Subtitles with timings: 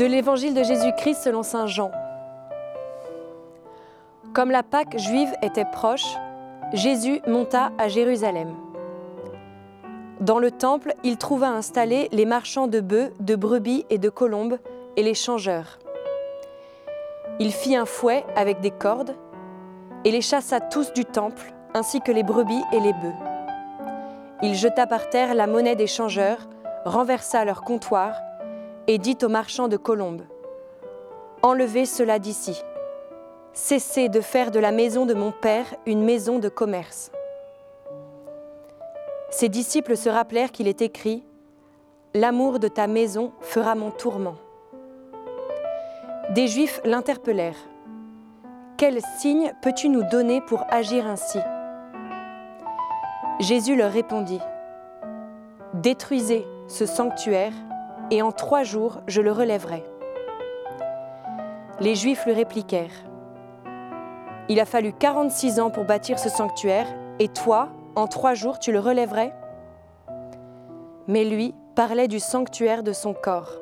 [0.00, 1.90] De l'évangile de Jésus-Christ selon Saint Jean.
[4.32, 6.16] Comme la Pâque juive était proche,
[6.72, 8.54] Jésus monta à Jérusalem.
[10.20, 14.56] Dans le temple, il trouva installés les marchands de bœufs, de brebis et de colombes,
[14.96, 15.78] et les changeurs.
[17.38, 19.14] Il fit un fouet avec des cordes,
[20.06, 23.20] et les chassa tous du temple, ainsi que les brebis et les bœufs.
[24.40, 26.48] Il jeta par terre la monnaie des changeurs,
[26.86, 28.14] renversa leur comptoir,
[28.90, 30.22] et dit aux marchands de colombes
[31.42, 32.60] Enlevez cela d'ici.
[33.52, 37.12] Cessez de faire de la maison de mon Père une maison de commerce.
[39.30, 41.22] Ses disciples se rappelèrent qu'il est écrit
[42.14, 44.34] L'amour de ta maison fera mon tourment.
[46.30, 47.68] Des Juifs l'interpellèrent.
[48.76, 51.38] Quel signe peux-tu nous donner pour agir ainsi?
[53.38, 54.40] Jésus leur répondit
[55.74, 57.52] Détruisez ce sanctuaire
[58.10, 59.84] et en trois jours je le relèverai.
[61.80, 63.04] Les Juifs lui répliquèrent,
[64.48, 66.86] Il a fallu 46 ans pour bâtir ce sanctuaire,
[67.18, 69.34] et toi, en trois jours, tu le relèverais?
[71.08, 73.58] Mais lui parlait du sanctuaire de son corps.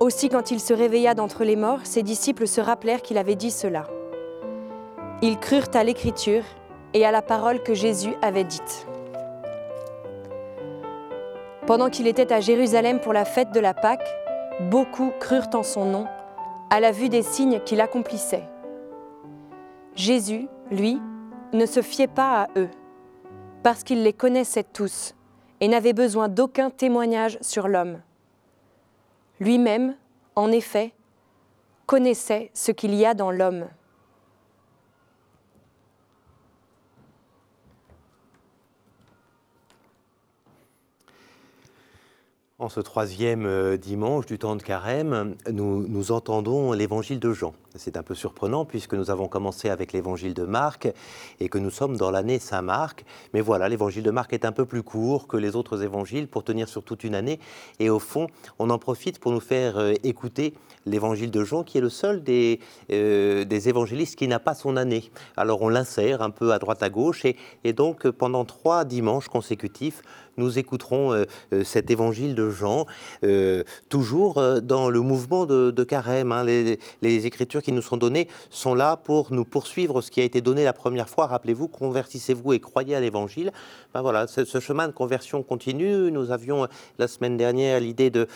[0.00, 3.50] Aussi quand il se réveilla d'entre les morts, ses disciples se rappelèrent qu'il avait dit
[3.50, 3.84] cela.
[5.22, 6.44] Ils crurent à l'écriture
[6.92, 8.86] et à la parole que Jésus avait dite.
[11.66, 14.06] Pendant qu'il était à Jérusalem pour la fête de la Pâque,
[14.70, 16.06] beaucoup crurent en son nom,
[16.68, 18.44] à la vue des signes qu'il accomplissait.
[19.96, 21.00] Jésus, lui,
[21.54, 22.68] ne se fiait pas à eux,
[23.62, 25.14] parce qu'il les connaissait tous
[25.60, 28.00] et n'avait besoin d'aucun témoignage sur l'homme.
[29.40, 29.94] Lui-même,
[30.36, 30.92] en effet,
[31.86, 33.66] connaissait ce qu'il y a dans l'homme.
[42.64, 47.52] En ce troisième euh, dimanche du temps de carême, nous, nous entendons l'évangile de Jean.
[47.76, 50.88] C'est un peu surprenant puisque nous avons commencé avec l'évangile de Marc
[51.40, 53.04] et que nous sommes dans l'année Saint-Marc.
[53.32, 56.44] Mais voilà, l'évangile de Marc est un peu plus court que les autres évangiles pour
[56.44, 57.40] tenir sur toute une année.
[57.80, 58.28] Et au fond,
[58.60, 60.54] on en profite pour nous faire euh, écouter
[60.86, 62.60] l'évangile de Jean qui est le seul des,
[62.92, 65.10] euh, des évangélistes qui n'a pas son année.
[65.36, 70.02] Alors on l'insère un peu à droite à gauche et, donc pendant trois dimanches consécutifs,
[70.36, 71.24] nous écouterons euh,
[71.64, 72.86] cet évangile de Jean,
[73.88, 76.32] toujours dans le mouvement de, carême.
[76.32, 76.44] Hein.
[76.44, 80.24] Les, les, écritures qui nous sont données sont là pour nous poursuivre ce qui a
[80.24, 81.26] été donné la première fois.
[81.26, 83.52] Rappelez-vous, convertissez-vous et croyez à l'évangile.
[83.92, 86.12] Ben voilà, ce chemin de conversion continue.
[86.12, 88.28] Nous avions la semaine dernière l'idée de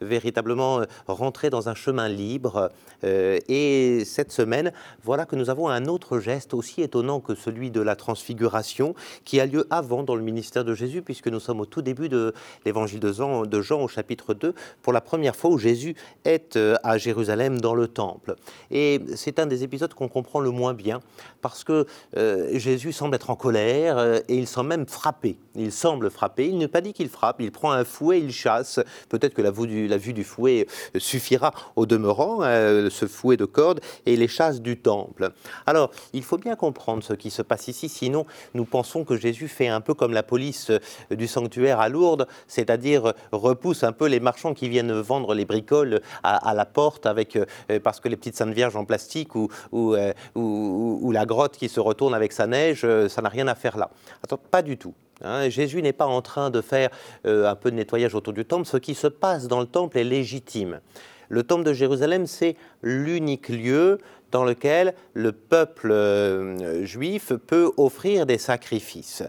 [0.00, 2.70] véritablement rentrer dans un chemin libre.
[3.02, 7.80] et cette semaine, voilà que nous avons un autre geste aussi étonnant que celui de
[7.80, 11.66] la transfiguration qui a lieu avant dans le ministère de Jésus puisque nous sommes au
[11.66, 12.34] tout début de
[12.64, 16.98] l'évangile de Jean, au chapitre 2, pour la première fois où Jésus est euh, à
[16.98, 18.36] Jérusalem dans le temple.
[18.70, 21.00] Et c'est un des épisodes qu'on comprend le moins bien,
[21.40, 21.86] parce que
[22.16, 25.36] euh, Jésus semble être en colère euh, et il semble même frapper.
[25.54, 28.80] Il semble frapper, il ne pas dit qu'il frappe, il prend un fouet, il chasse.
[29.08, 30.66] Peut-être que la vue, du, fouet
[30.96, 35.30] suffira au demeurant, ce fouet de corde, et les chasse du temple.
[35.66, 39.48] Alors, il faut bien comprendre ce qui se passe ici, sinon nous pensons que Jésus
[39.48, 40.70] fait un peu comme la police
[41.10, 46.00] du sanctuaire à Lourdes, c'est-à-dire repousse un peu les marchands qui viennent vendre les bricoles
[46.22, 50.98] à, la porte euh, parce que les petites Saintes Vierges en plastique ou, euh, ou,
[51.02, 53.76] ou, la grotte qui se retourne avec sa neige, euh, ça n'a rien à faire
[53.76, 53.90] là.
[54.22, 54.94] Attends, pas du tout.
[55.22, 55.48] Hein.
[55.48, 56.90] Jésus n'est pas en train de faire
[57.24, 58.66] un peu de nettoyage autour du temple.
[58.66, 60.80] Ce qui se passe dans le temple est légitime.
[61.28, 63.98] Le temple de Jérusalem, c'est l'unique lieu
[64.32, 69.22] dans lequel le peuple euh, juif peut offrir des sacrifices.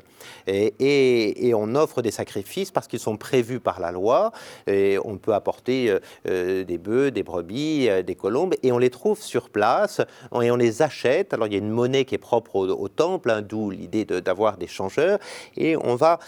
[0.48, 4.32] Et, on offre des sacrifices parce qu'ils sont prévus par la loi.
[4.66, 8.90] Et on peut apporter euh, euh, des bœufs, des brebis, des colombes, et on les
[8.90, 10.02] trouve sur place
[10.42, 11.34] et on les achète.
[11.34, 14.58] Alors il y a une monnaie qui est propre au, temple, hein, d'où l'idée d'avoir
[14.58, 15.20] des changeurs.
[15.58, 16.20] Et on va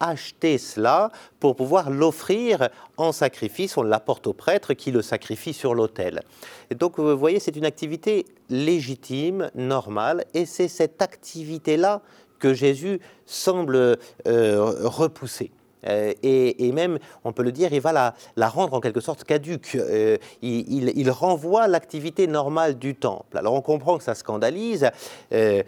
[0.00, 3.76] acheter cela pour pouvoir l'offrir en sacrifice.
[3.76, 6.22] On l'apporte au prêtre qui le sacrifie sur l'autel.
[6.70, 12.00] Et donc vous voyez, c'est une activité légitime, normale, et c'est cette activité-là
[12.38, 15.50] que Jésus semble euh, repousser.
[15.86, 19.76] Euh, et, même, on peut le dire, il va la, rendre en quelque sorte caduque.
[19.76, 23.36] Euh, il, renvoie l'activité normale du temple.
[23.36, 24.88] Alors on comprend que ça scandalise
[25.32, 25.62] euh,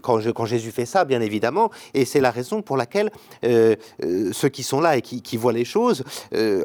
[0.00, 3.10] quand, Jésus fait ça, bien évidemment, et c'est la raison pour laquelle
[3.42, 6.04] ceux qui sont là et qui, voient les choses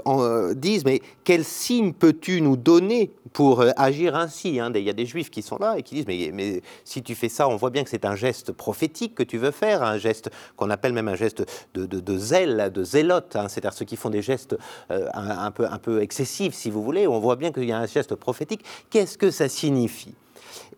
[0.06, 4.72] en, disent, mais quel signe peux-tu nous donner pour agir ainsi hein?
[4.74, 7.16] Il y a des juifs qui sont là et qui disent, mais, mais si tu
[7.16, 9.98] fais ça, on voit bien que c'est un geste prophétique que tu veux faire, un
[9.98, 11.44] geste qu'on appelle même un geste
[11.74, 14.56] de, de, de zèle, de zélote, hein, c'est-à-dire ceux qui font des gestes
[14.90, 17.08] un, peu, un peu excessifs, si vous voulez.
[17.08, 18.64] On voit bien qu'il y a un geste prophétique.
[18.90, 20.16] Qu'est-ce que ça signifie?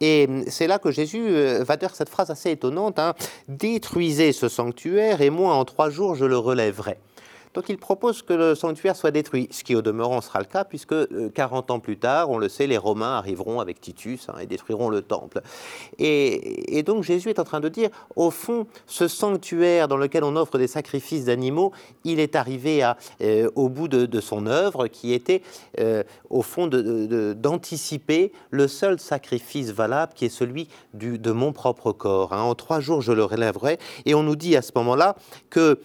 [0.01, 1.29] Et c'est là que Jésus
[1.61, 3.13] va dire cette phrase assez étonnante, hein,
[3.47, 6.97] Détruisez ce sanctuaire et moi en trois jours je le relèverai.
[7.53, 10.63] Donc il propose que le sanctuaire soit détruit, ce qui au demeurant sera le cas,
[10.63, 10.93] puisque
[11.33, 14.45] 40 euh, ans plus tard, on le sait, les Romains arriveront avec Titus hein, et
[14.45, 15.41] détruiront le temple.
[15.97, 20.35] Et, donc Jésus est en train de dire, au fond, ce sanctuaire dans lequel on
[20.35, 21.71] offre des sacrifices d'animaux,
[22.03, 22.87] il est arrivé
[23.21, 25.41] euh, au bout de, son œuvre, qui était,
[25.79, 32.33] euh, au fond, d'anticiper le seul sacrifice valable, qui est celui de mon propre corps.
[32.33, 32.41] Hein.
[32.41, 33.79] En trois jours, je le relèverai.
[34.05, 35.15] Et on nous dit à ce moment-là
[35.49, 35.79] que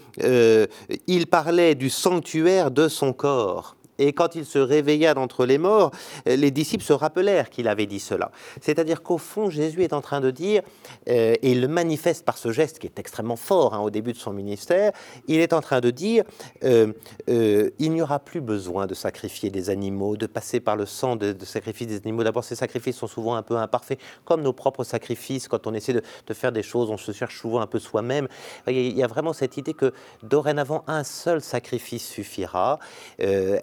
[1.27, 3.77] parlait du sanctuaire de son corps.
[3.99, 5.91] Et quand il se réveilla d'entre les morts,
[6.27, 8.31] les disciples se rappelèrent qu'il avait dit cela.
[8.61, 10.63] C'est-à-dire qu'au fond, Jésus est en train de dire,
[11.09, 14.13] euh, et il le manifeste par ce geste qui est extrêmement fort hein, au début
[14.13, 14.93] de son ministère,
[15.29, 16.25] il est en train de dire,
[16.65, 16.93] euh,
[17.29, 21.17] euh, il n'y aura plus besoin de sacrifier des animaux, de passer par le sang
[21.17, 22.25] de, de sacrifier des animaux.
[22.25, 25.49] D'abord, ces sacrifices sont souvent un peu imparfaits, comme nos propres sacrifices.
[25.49, 28.29] Quand on essaie de, de faire des choses, on se cherche souvent un peu soi-même.
[28.67, 29.93] Il y a vraiment cette idée que
[30.23, 32.79] dorénavant, un seul sacrifice suffira.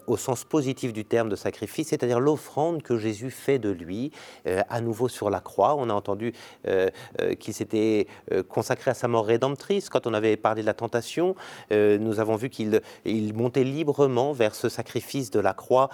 [0.07, 4.11] au sens positif du terme de sacrifice, c'est-à-dire l'offrande que Jésus fait de lui
[4.47, 5.75] euh, à nouveau sur la croix.
[5.75, 6.33] On a entendu
[6.67, 6.89] euh,
[7.21, 8.07] euh, qu'il s'était
[8.47, 11.35] consacré à sa mort rédemptrice quand on avait parlé de la tentation.
[11.71, 15.89] nous avons vu qu'il il montait librement vers ce sacrifice de la croix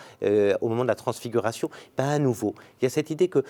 [0.62, 1.70] au moment de la transfiguration.
[1.98, 3.44] Ben, à nouveau, il y a cette idée que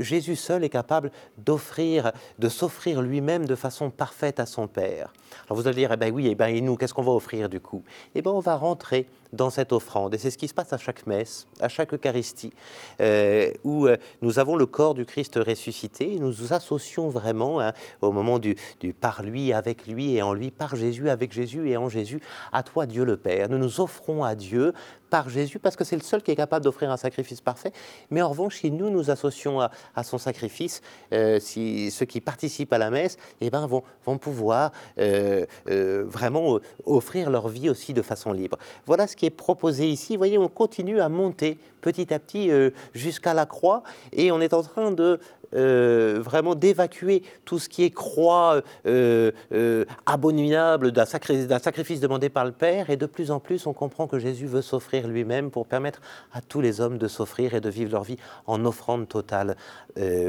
[0.00, 5.12] Jésus seul est capable d'offrir, de s'offrir lui-même de façon parfaite à son Père.
[5.46, 7.48] Alors vous allez dire, eh ben oui, eh ben et nous, qu'est-ce qu'on va offrir
[7.48, 7.82] du coup?
[8.14, 10.14] Eh ben on va rentrer dans cette offrande.
[10.14, 12.52] Et c'est ce qui se passe à chaque messe, à chaque Eucharistie,
[13.00, 16.14] euh, où euh, nous avons le corps du Christ ressuscité.
[16.14, 20.22] Et nous nous associons vraiment hein, au moment du, du, par lui, avec lui et
[20.22, 22.20] en lui, par Jésus, avec Jésus et en Jésus,
[22.52, 23.48] à toi Dieu le Père.
[23.48, 24.72] Nous nous offrons à Dieu
[25.08, 27.72] par Jésus parce que c'est le seul qui est capable d'offrir un sacrifice parfait.
[28.10, 29.70] Mais en revanche, si nous nous associons à,
[30.02, 30.80] son sacrifice,
[31.12, 36.04] euh, si ceux qui participent à la messe eh ben, vont, vont pouvoir euh, euh,
[36.06, 38.58] vraiment offrir leur vie aussi de façon libre.
[38.86, 40.14] Voilà ce qui est proposé ici.
[40.14, 42.50] Vous voyez, on continue à monter petit à petit
[42.92, 43.82] jusqu'à la croix
[44.12, 45.20] et on est en train de
[45.54, 52.44] euh, vraiment d'évacuer tout ce qui est croix euh, euh, abominable d'un sacrifice demandé par
[52.44, 52.90] le Père.
[52.90, 56.00] Et de plus en plus, on comprend que Jésus veut s'offrir lui-même pour permettre
[56.32, 59.56] à tous les hommes de s'offrir et de vivre leur vie en offrande totale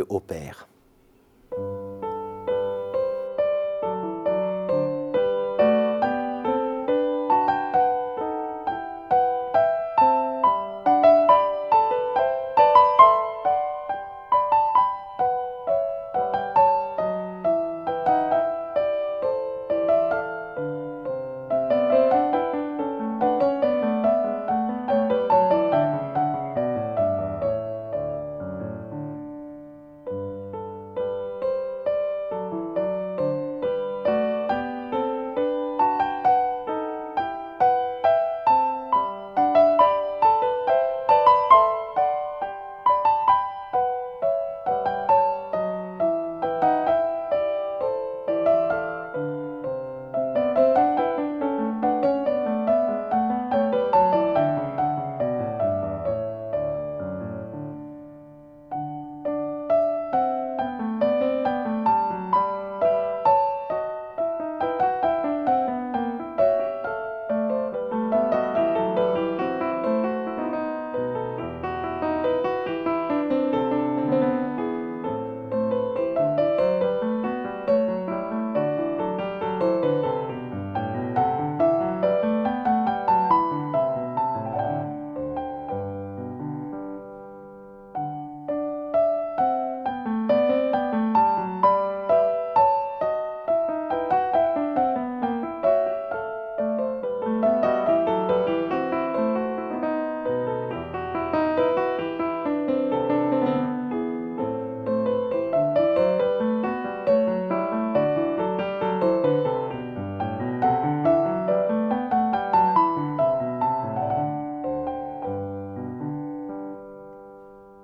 [0.10, 0.68] au Père.